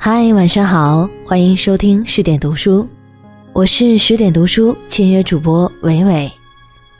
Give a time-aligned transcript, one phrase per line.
[0.00, 2.86] 嗨，晚上好，欢迎收听十点读书，
[3.52, 6.30] 我是十点读书签约主播伟伟。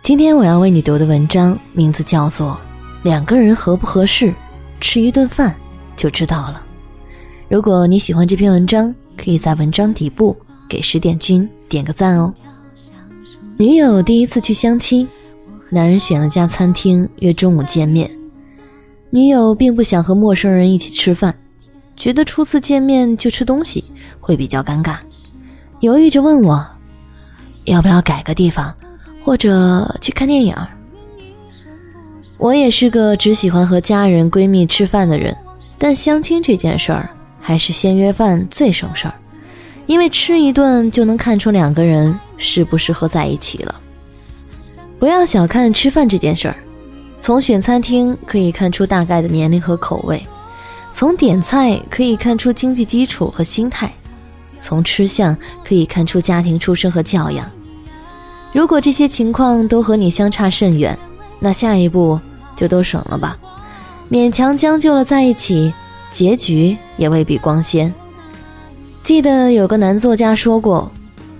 [0.00, 2.50] 今天我要为你读的文章名字叫做
[3.02, 4.32] 《两个人合不合适，
[4.80, 5.52] 吃一顿饭
[5.96, 6.62] 就知道了》。
[7.48, 10.34] 如果你喜欢这篇文章，可以在文章底部
[10.68, 12.32] 给十点君点个赞哦。
[13.56, 15.06] 女友第一次去相亲，
[15.68, 18.08] 男人选了家餐厅约中午见面，
[19.10, 21.34] 女友并不想和陌生人一起吃饭。
[21.96, 23.84] 觉得初次见面就吃东西
[24.20, 24.96] 会比较尴尬，
[25.80, 26.66] 犹豫着问我，
[27.64, 28.74] 要不要改个地方，
[29.22, 30.54] 或者去看电影。
[32.36, 35.34] 我也是个只喜欢和家人闺蜜吃饭的人，
[35.78, 37.08] 但相亲这件事儿
[37.40, 39.14] 还是先约饭最省事儿，
[39.86, 43.74] 因为吃一顿就能看出两个人适不适合在一起了。
[44.98, 46.56] 不要小看吃饭这件事儿，
[47.20, 50.20] 从选餐厅可以看出大概的年龄和口味。
[50.94, 53.92] 从点菜可以看出经济基础和心态，
[54.60, 57.50] 从吃相可以看出家庭出身和教养。
[58.52, 60.96] 如果这些情况都和你相差甚远，
[61.40, 62.16] 那下一步
[62.54, 63.36] 就都省了吧。
[64.08, 65.74] 勉强将就了在一起，
[66.12, 67.92] 结局也未必光鲜。
[69.02, 70.88] 记得有个男作家说过：“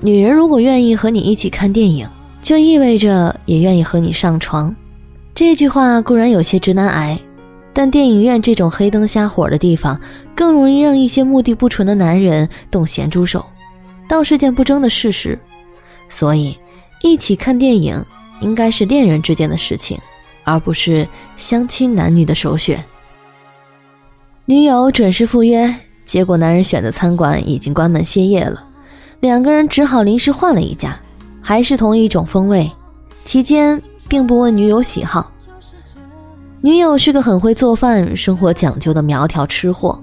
[0.00, 2.08] 女人如果愿意和你一起看电影，
[2.40, 4.74] 就意味着也愿意和你上床。”
[5.34, 7.20] 这句话固然有些直男癌。
[7.74, 9.98] 但电影院这种黑灯瞎火的地方，
[10.34, 13.44] 更容易让一些目的不纯的男人动咸猪手，
[14.08, 15.38] 倒是件不争的事实。
[16.08, 16.56] 所以，
[17.02, 18.04] 一起看电影
[18.40, 19.98] 应该是恋人之间的事情，
[20.44, 22.84] 而不是相亲男女的首选。
[24.44, 28.62] 女友准时赴约，结果男人选的餐馆已经关门歇业了，
[29.20, 31.00] 两个人只好临时换了一家，
[31.40, 32.70] 还是同一种风味。
[33.24, 35.30] 期间并不问女友喜好。
[36.64, 40.00] 女友是个很会做饭、生活讲究的苗条吃货，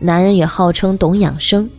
[0.00, 1.70] 男人也号称懂养生，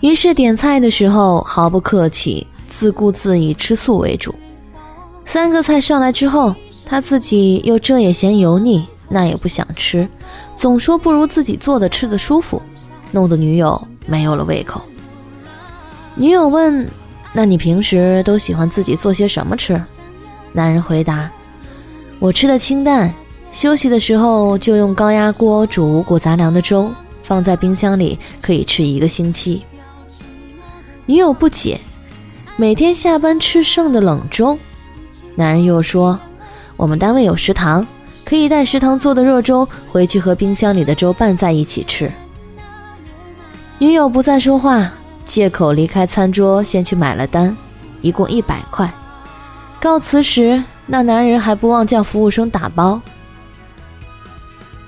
[0.00, 4.34] 于是点菜的时候毫不客气，自顾自以吃素为主。
[5.24, 10.06] 三个菜上来之后，他自己又这也嫌油腻，那也不想吃，
[10.54, 12.60] 总说不如自己做的吃的舒服，
[13.10, 14.82] 弄得女友没有了胃口。
[16.14, 16.86] 女友问
[17.32, 19.82] ：“那你平时都喜欢自己做些什么吃？”
[20.52, 21.30] 男人回答
[22.20, 23.10] ：“我吃的清淡。”
[23.52, 26.90] 休息的时候就用高压锅煮五谷杂粮的粥，
[27.22, 29.62] 放在冰箱里可以吃一个星期。
[31.04, 31.78] 女友不解，
[32.56, 34.58] 每天下班吃剩的冷粥。
[35.34, 36.18] 男人又说，
[36.78, 37.86] 我们单位有食堂，
[38.24, 42.10] 可以带食堂做的热粥回去和冰箱里的粥拌在一起吃。
[43.78, 44.90] 女友不再说话，
[45.26, 47.54] 借口离开餐桌，先去买了单，
[48.00, 48.90] 一共一百块。
[49.78, 53.00] 告辞时，那男人还不忘叫服务生打包。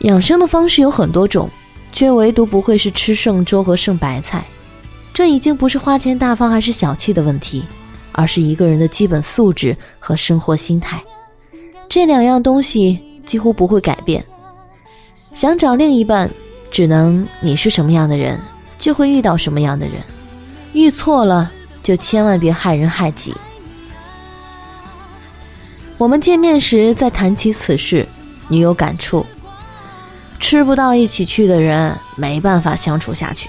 [0.04, 1.48] 养生的方式有很多种，
[1.90, 4.44] 却唯独不会是吃剩粥和剩白菜。
[5.14, 7.64] 这已经不是花钱大方还是小气的问题，
[8.12, 11.02] 而是一个人的基本素质和生活心态。
[11.88, 14.22] 这两样东西几乎不会改变。
[15.32, 16.30] 想找另一半，
[16.70, 18.38] 只能你是什么样的人，
[18.78, 20.02] 就会遇到什么样的人。
[20.74, 21.50] 遇错了，
[21.82, 23.34] 就千万别害人害己。
[25.96, 28.06] 我们见面时再谈起此事，
[28.48, 29.24] 女友感触。
[30.44, 33.48] 吃不到一起去的人，没办法相处下去。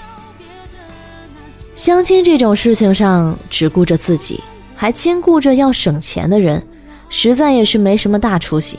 [1.74, 4.42] 相亲这种事情上，只顾着自己，
[4.74, 6.66] 还兼顾着要省钱的人，
[7.10, 8.78] 实在也是没什么大出息。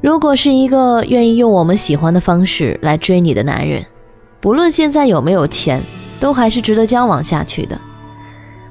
[0.00, 3.84] 如果是一个愿意用我们喜欢的方式来追你的男人，
[4.40, 5.82] 不论现在有没有钱，
[6.20, 7.76] 都还是值得交往下去的。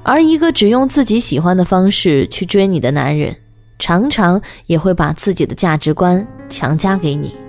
[0.02, 3.36] 而一个只用自己喜欢的方式去追你的男人，
[3.78, 7.41] 常常也会把自己的价值观强加给你。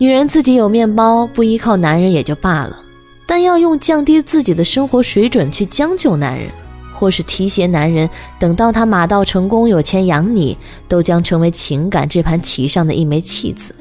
[0.00, 2.78] 女人自己有面包，不依靠男人也就罢了，
[3.26, 6.48] 但要用降低自己的生活水准去将就男人，
[6.92, 8.08] 或是提携男人，
[8.38, 10.56] 等到他马到成功、有钱养你，
[10.86, 13.74] 都将成为情感这盘棋上的一枚弃子。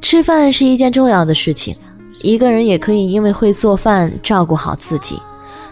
[0.00, 1.74] 吃饭是一件重要的事情，
[2.22, 5.20] 一个人也可以因为会做饭照顾好自己，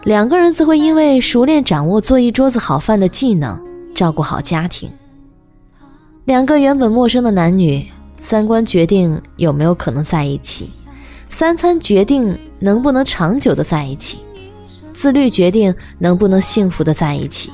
[0.03, 3.57] 两个人则会因为熟练掌握做一桌子好饭的技能，
[3.95, 4.91] 照顾好家庭。
[6.25, 7.87] 两个原本陌生的男女。
[8.35, 10.69] 三观决定有没有可能在一起，
[11.31, 14.19] 三餐决定能不能长久的在一起，
[14.93, 17.53] 自律决定能不能幸福的在一起。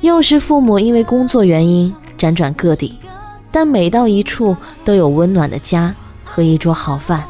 [0.00, 2.98] 幼时父母因为工作原因辗转各地，
[3.52, 5.94] 但每到一处都有温暖的家
[6.24, 7.22] 和一桌好饭。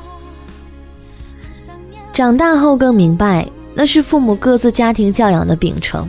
[2.15, 6.09] 长大后更明白，那是父母各自家庭教养的秉承，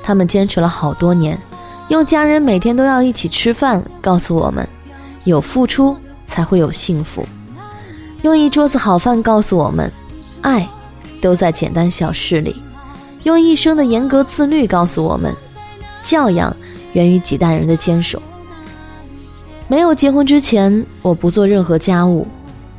[0.00, 1.36] 他们坚持了好多年，
[1.88, 4.64] 用家人每天都要一起吃饭告诉我们。
[5.30, 5.96] 有付出
[6.26, 7.24] 才会有幸福。
[8.22, 9.90] 用一桌子好饭告诉我们，
[10.42, 10.68] 爱
[11.22, 12.54] 都在简单小事里；
[13.22, 15.34] 用一生的严格自律告诉我们，
[16.02, 16.54] 教养
[16.92, 18.20] 源于几代人的坚守。
[19.68, 22.26] 没有结婚之前，我不做任何家务。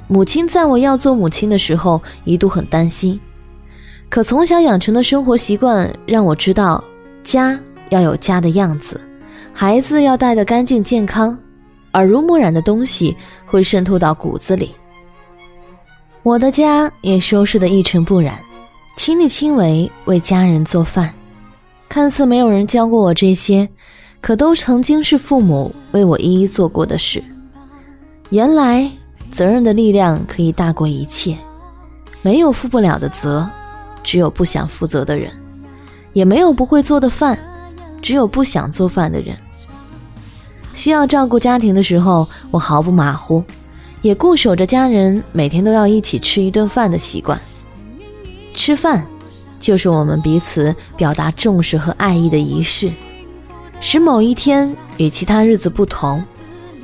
[0.07, 3.19] 母亲在我要做母亲的时候，一度很担心。
[4.09, 6.83] 可从小养成的生活习惯让我知道，
[7.23, 7.57] 家
[7.89, 8.99] 要有家的样子，
[9.53, 11.37] 孩子要带得干净健康，
[11.93, 13.15] 耳濡目染的东西
[13.45, 14.73] 会渗透到骨子里。
[16.23, 18.39] 我的家也收拾得一尘不染，
[18.95, 21.13] 亲力亲为为家人做饭。
[21.89, 23.67] 看似没有人教过我这些，
[24.21, 27.23] 可都曾经是父母为我一一做过的事。
[28.29, 28.89] 原来。
[29.31, 31.37] 责任的力量可以大过一切，
[32.21, 33.47] 没有负不了的责，
[34.03, 35.31] 只有不想负责的人；
[36.11, 37.39] 也没有不会做的饭，
[38.01, 39.37] 只有不想做饭的人。
[40.81, 43.43] 需要照顾家庭的时候，我毫不马虎，
[44.01, 47.39] 也固守着家人每天都要一起吃一顿饭的习惯。
[48.55, 49.05] 吃饭，
[49.59, 52.91] 就是我们彼此表达重视和爱意的仪式，
[53.79, 56.23] 使某一天与其他日子不同，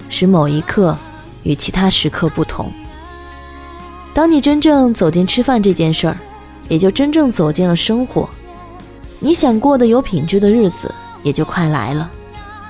[0.09, 0.95] 使某一刻。
[1.41, 2.71] 与其他时刻不同。
[4.13, 6.15] 当你真正走进吃饭这件事儿，
[6.69, 8.29] 也就真正走进了生活。
[9.19, 12.11] 你想过的有品质的日子，也就快来了。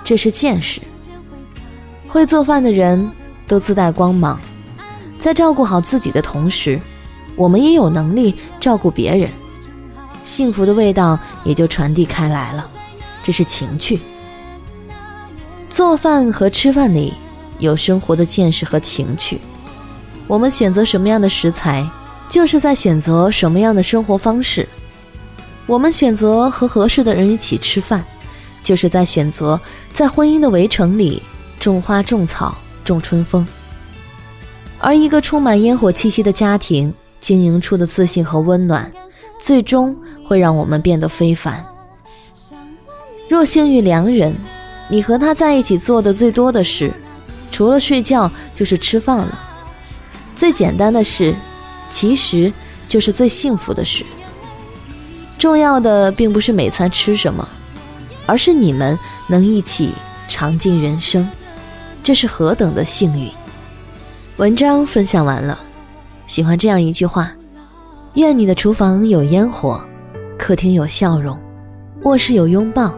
[0.05, 0.79] 这是见识。
[2.07, 3.11] 会做饭的人
[3.47, 4.39] 都自带光芒，
[5.19, 6.79] 在照顾好自己的同时，
[7.35, 9.29] 我们也有能力照顾别人，
[10.23, 12.69] 幸福的味道也就传递开来了。
[13.23, 13.99] 这是情趣。
[15.69, 17.13] 做饭和吃饭里。
[17.59, 19.41] 有生活的见识和情趣，
[20.27, 21.89] 我们选择什么样的食材，
[22.29, 24.69] 就是在选择什么样的生活方式。
[25.65, 28.05] 我们选择和合适的人一起吃饭，
[28.63, 29.59] 就是在选择
[29.91, 31.19] 在婚姻的围城里
[31.59, 33.45] 种花种草种春风。
[34.79, 38.91] 而一个充满烟火气息的家庭经营出的自信和温暖，
[39.41, 39.95] 最终
[40.27, 41.65] 会让我们变得非凡。
[43.27, 44.35] 若幸遇良人，
[44.89, 46.93] 你和他在一起做的最多的事。
[47.49, 49.39] 除了睡觉就是吃饭了，
[50.35, 51.35] 最简单的事，
[51.89, 52.53] 其实
[52.87, 54.05] 就是最幸福的事。
[55.39, 57.47] 重要的并不是每餐吃什么，
[58.27, 59.93] 而是你们能一起
[60.27, 61.27] 尝尽人生，
[62.07, 63.29] 这是何等的幸运！
[64.37, 65.59] 文章分享完了，
[66.25, 67.33] 喜欢这样一句话：
[68.13, 69.83] 愿你的厨房有烟火，
[70.39, 71.37] 客厅有笑容，
[72.03, 72.93] 卧室有拥抱，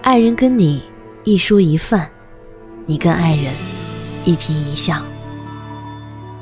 [0.00, 0.82] 爱人跟你
[1.24, 2.08] 一蔬一饭，
[2.86, 3.52] 你跟爱人。
[4.24, 4.96] 一颦一笑。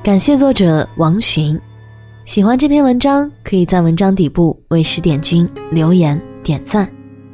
[0.00, 1.60] 感谢作者王寻，
[2.24, 6.88] 喜欢这篇文章，可以在文章底部为十点君留言点赞。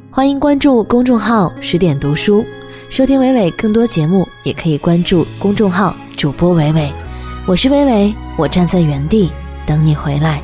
[0.09, 2.43] 欢迎关注公众号“十点读书”，
[2.89, 6.89] 收听伟伟更多节目，也可以关注公众号主播伟伟。
[7.45, 9.29] 我是伟伟，我站在原地
[9.65, 10.41] 等你回来。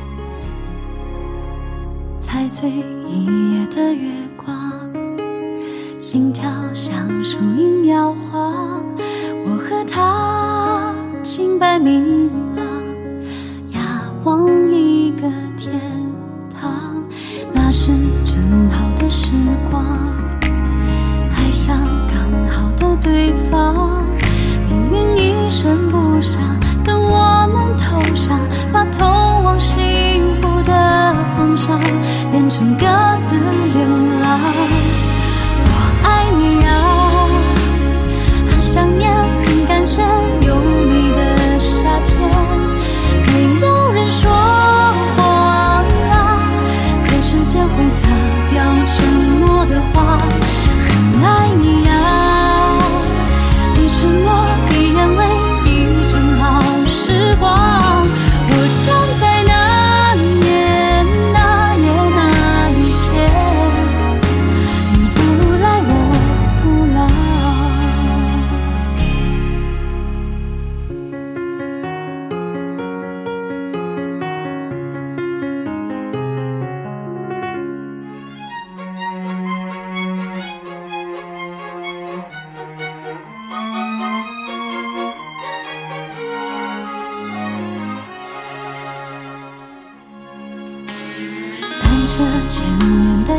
[2.18, 2.68] 踩碎
[3.08, 4.54] 一夜的月光，
[5.98, 8.84] 心跳像树影摇晃。
[9.46, 12.30] 我和他清白明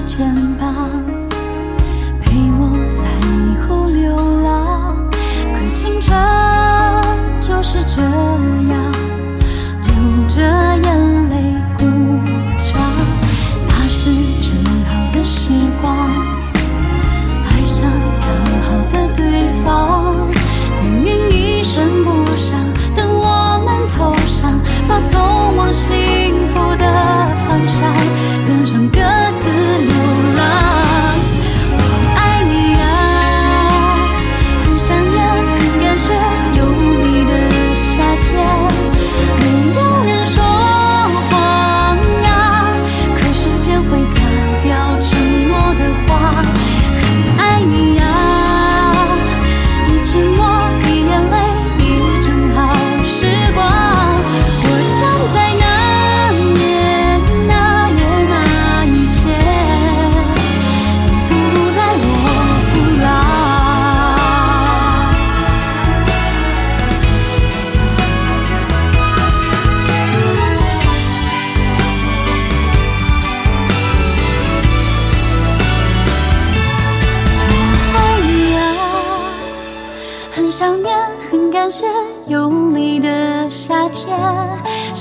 [0.05, 0.74] 肩膀，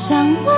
[0.07, 0.54] 想我。